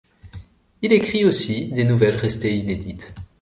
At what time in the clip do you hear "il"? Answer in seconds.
0.81-0.93